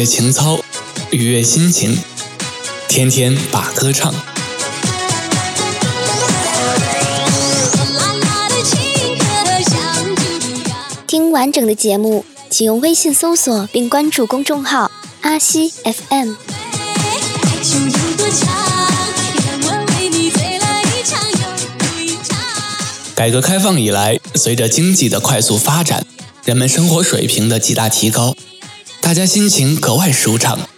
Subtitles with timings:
[0.00, 0.58] 冶情操，
[1.10, 1.98] 愉悦心情，
[2.88, 4.14] 天天把歌唱。
[11.06, 14.90] 听完整的节目，请用微信搜索并关注公众号
[15.20, 16.32] “阿西 FM”。
[23.14, 26.06] 改革开放以来，随着经济的快速发展，
[26.46, 28.34] 人们生活水平的极大提高，
[29.00, 30.68] 大家心情格外舒畅。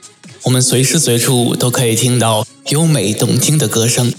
[0.44, 4.12] 我们随时随处都可以听到优美动听的歌声，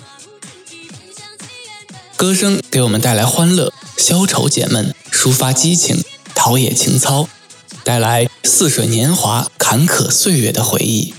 [2.15, 6.03] 歌声给我们带来欢乐，消愁解闷，抒发激情，
[6.35, 7.27] 陶冶情操，
[7.83, 11.13] 带来似水年华、坎坷岁月的回忆。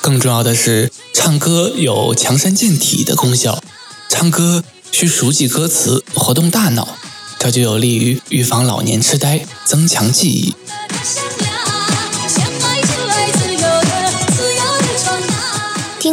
[0.00, 3.62] 更重要的是，唱歌有强身健体的功效，
[4.08, 4.64] 唱歌。
[4.94, 6.98] 需熟记歌词，活动大脑，
[7.38, 10.54] 这就有利于预防老年痴呆，增强记忆。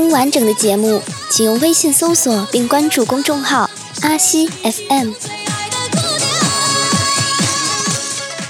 [0.10, 3.70] 完整的节目，请用微信搜索并关注公众号
[4.02, 5.12] “阿西 FM”。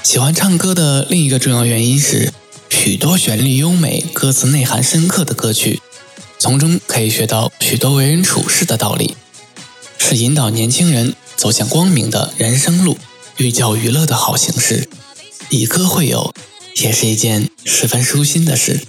[0.04, 2.32] 喜欢唱歌的另一个重要原因是，
[2.70, 5.82] 许多旋律优美、歌词内涵深刻的歌曲，
[6.40, 9.16] 从中可以学到许多为人处事的道理。
[9.98, 12.98] 是引导年轻人走向光明的人生路，
[13.38, 14.90] 寓教于乐的好形式。
[15.50, 16.34] 以歌会友，
[16.78, 18.80] 也是一件十分舒心的事。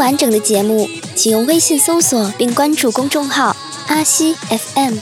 [0.00, 3.54] 完整的节目，请用微信搜索并关注公众号
[3.88, 4.96] “阿西 FM”。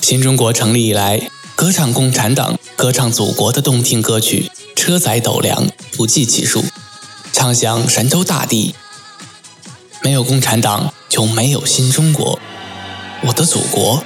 [0.00, 6.64] 新中国成立以来，歌唱共产党、歌唱祖国的动听歌曲车载斗量，不计其数，
[7.30, 8.74] 唱响神州大地。
[10.02, 12.38] 没有共产党，就没有新中国，
[13.26, 14.02] 我的祖国。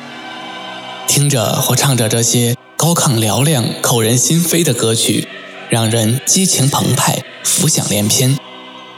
[1.06, 5.27] 听着或唱着这些高亢嘹亮、扣人心扉的歌曲，
[5.71, 8.37] 让人激情澎湃，浮想联翩，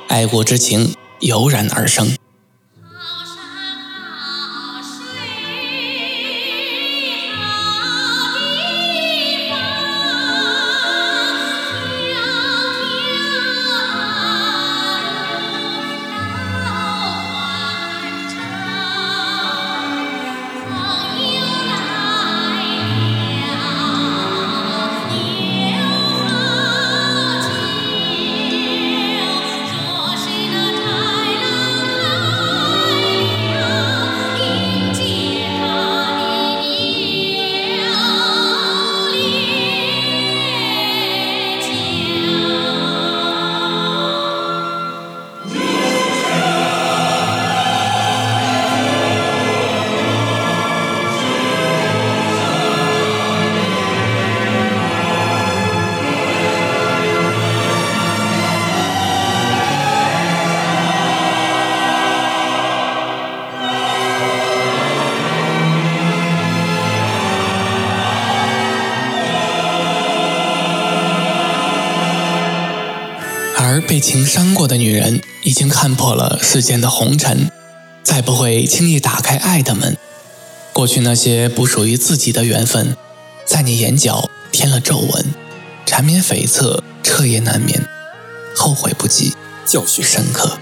[0.08, 2.16] 爱国之情油然而生。
[73.98, 77.50] 被情伤过的女人，已经看破了世间的红尘，
[78.04, 79.96] 再不会轻易打开爱的门。
[80.72, 82.96] 过去那些不属于自己的缘分，
[83.44, 85.34] 在你眼角添了皱纹，
[85.84, 87.88] 缠绵悱恻，彻夜难眠，
[88.54, 89.34] 后悔不及，
[89.66, 90.58] 教训深刻，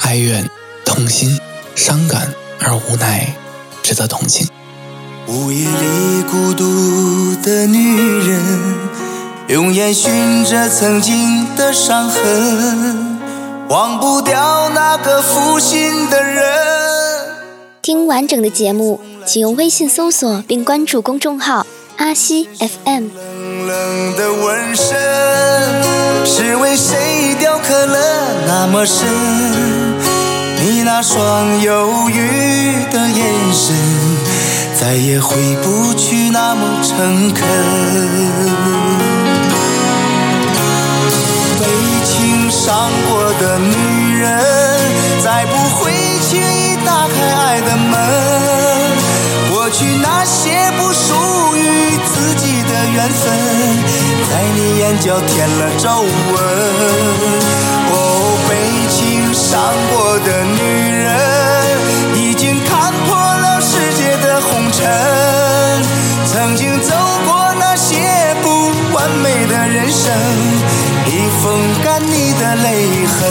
[0.00, 0.50] 哀怨、
[0.84, 1.38] 痛心、
[1.76, 3.36] 伤感而无奈，
[3.84, 4.48] 值得同情。
[5.28, 7.36] 午夜里孤独
[9.46, 9.54] 人。
[9.54, 13.18] 用眼寻着曾经的伤痕，
[13.68, 16.44] 忘不掉那个负心的人。
[17.82, 21.66] 听完整的节目，请用微信搜索并关注公众号
[21.98, 23.08] “阿西 FM”。
[23.14, 24.96] 冷冷的纹身，
[26.24, 29.06] 是为谁雕刻了那么深？
[30.60, 33.76] 你那双忧郁的眼神，
[34.80, 37.44] 再也回不去那么诚恳。
[42.64, 44.40] 伤过的女人，
[45.22, 47.14] 再不会轻易打开
[47.44, 47.92] 爱的门。
[49.52, 51.14] 过去那些不属
[51.58, 53.30] 于自己的缘分，
[54.30, 56.08] 在你眼角添了皱纹。
[57.92, 58.56] 哦，被
[58.88, 59.60] 情伤
[59.92, 61.12] 过的女人，
[62.14, 64.88] 已经看破了世界的红尘。
[66.32, 66.94] 曾经走
[67.26, 68.48] 过那些不
[68.94, 70.10] 完美的人生，
[72.56, 73.24] 泪痕。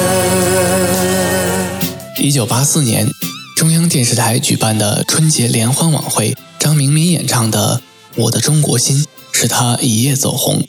[2.19, 3.09] 一九八四年，
[3.57, 7.81] 中央电视台举办的春节联欢晚会，张明敏演唱的
[8.23, 10.65] 《我的中国心》使他一夜走红。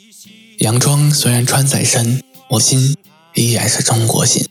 [0.59, 2.21] 洋装虽然穿在身，
[2.51, 2.95] 我心
[3.33, 4.47] 依然是中国心。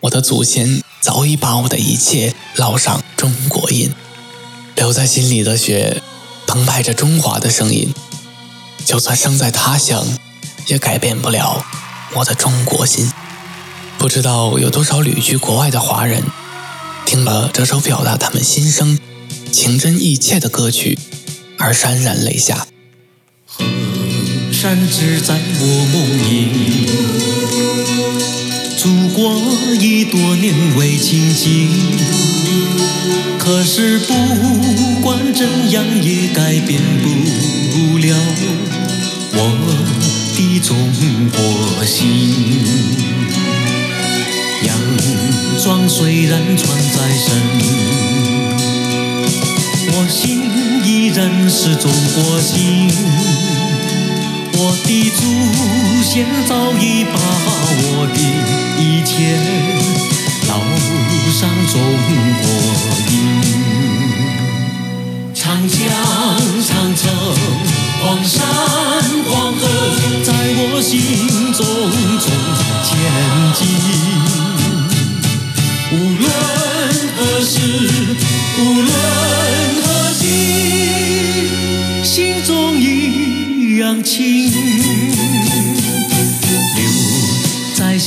[0.00, 3.92] 我的祖先早已把我的一切烙上中国印，
[4.76, 6.02] 留在心里的血，
[6.46, 7.92] 澎湃着中华的声音。
[8.84, 10.06] 就算生在他乡，
[10.68, 11.64] 也改变不了
[12.14, 13.10] 我的中国心。
[13.98, 16.22] 不知道有多少旅居国外的华人，
[17.04, 18.96] 听了这首表达他们心声、
[19.50, 20.96] 情真意切的歌曲，
[21.58, 22.68] 而潸然泪下。
[23.48, 23.64] 河
[24.52, 26.86] 山只在我梦萦，
[28.78, 29.34] 祖国
[29.80, 31.68] 已多年未亲近，
[33.36, 34.14] 可是不
[35.02, 38.16] 管怎样也改变不了
[39.32, 39.38] 我
[40.36, 40.76] 的中
[41.30, 43.07] 国心。
[45.68, 47.26] 洋装虽然穿在身，
[49.92, 50.40] 我心
[50.82, 51.20] 依然
[51.50, 52.88] 是中国心。
[54.54, 55.20] 我的祖
[56.02, 57.20] 先早已把
[57.84, 58.18] 我的
[58.80, 59.36] 一切
[60.48, 60.50] 烙
[61.38, 61.76] 上中
[62.40, 62.42] 国
[63.12, 63.14] 印。
[65.34, 65.76] 长江、
[66.66, 67.12] 长城、
[68.00, 68.40] 黄山、
[69.28, 69.60] 黄河，
[70.24, 70.96] 在我心
[71.52, 71.60] 中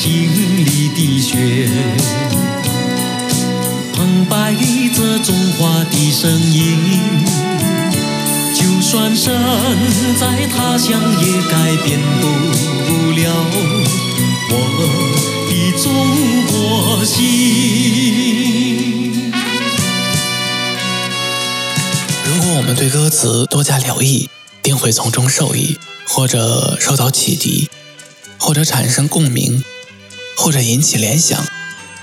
[0.03, 0.09] 心
[0.57, 1.69] 里的血，
[3.93, 4.51] 澎湃
[4.95, 6.79] 着中华的声音。
[8.55, 9.31] 就算身
[10.19, 12.25] 在他乡，也改变不
[13.11, 13.55] 了我。
[15.47, 15.53] 的
[15.83, 15.93] 中
[16.47, 17.21] 国心。
[22.25, 24.27] 如果我们对歌词多加留意，
[24.63, 25.77] 定会从中受益，
[26.07, 27.69] 或者受到启迪，
[28.39, 29.63] 或者产生共鸣，
[30.43, 31.39] 或者引起联想，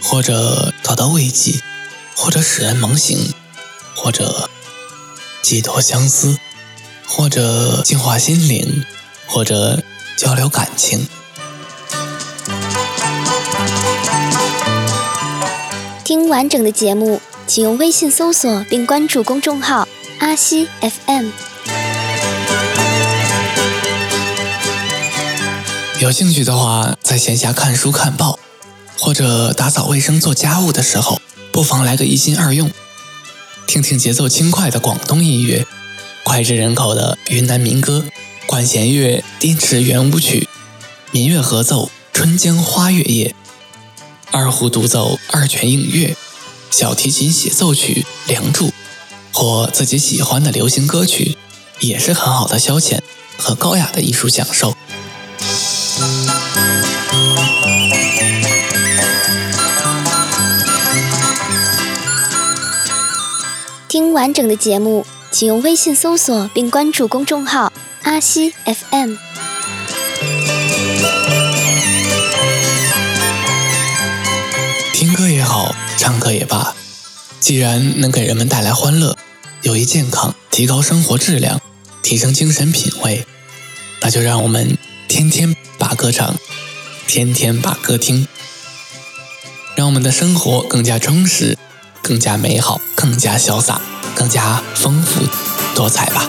[0.01, 1.61] 或者找到慰藉，
[2.15, 3.35] 或者使人萌醒，
[3.97, 4.49] 或者
[5.43, 6.39] 寄托相思，
[7.05, 8.85] 或者净化心灵，
[9.27, 9.83] 或者
[10.17, 11.09] 交流感情。
[16.05, 19.89] 听完整的节目，请用微信搜索并关注公众号
[20.21, 21.31] “阿西 FM”。
[26.01, 28.39] 有兴趣的话，在闲暇看书看报，
[28.97, 32.71] 或者打扫卫生做家务的时候，不妨来个一心二用，
[33.67, 35.67] 听听节奏轻快的广东音乐，
[36.25, 38.05] 脍炙人口的云南民歌，
[38.47, 40.49] 管弦乐滇池圆舞曲，
[41.11, 43.31] 民乐合奏《春江花月夜》。
[44.31, 46.17] 二胡独奏二泉映月，
[46.71, 48.69] 小提琴协奏曲《梁祝》，
[49.33, 51.37] 或自己喜欢的流行歌曲，
[51.81, 53.01] 也是很好的消遣
[53.37, 54.77] 和高雅的艺术享受。
[63.89, 67.73] 听完整的节目，请用微信搜索并关注公众号
[68.05, 69.15] “阿西 FM”。
[74.93, 76.75] 听歌也好唱歌也罢，
[77.41, 79.17] 既然能给人们带来欢乐、
[79.63, 81.59] 有益健康、提高生活质量、
[82.03, 83.25] 提升精神品味，
[84.03, 84.77] 那就让我们
[85.09, 86.37] 天天把歌唱，
[87.07, 88.29] 天天把歌听，
[89.75, 91.57] 让我们的生活更加充实、
[92.03, 93.81] 更加美好、更加潇洒、
[94.15, 95.23] 更加丰富
[95.75, 96.29] 多彩吧。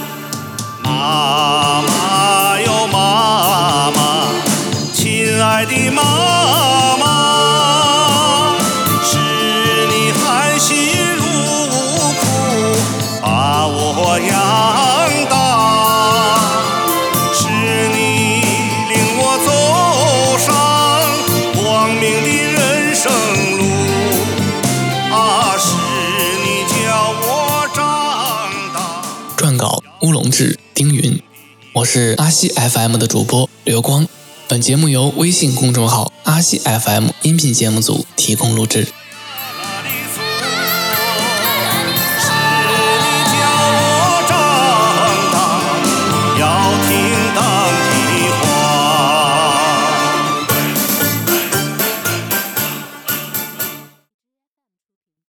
[31.80, 34.06] 我是阿西 FM 的主播刘光。
[34.50, 38.86] 本节目由微信公众号阿西 FM 音频节目组提供录制。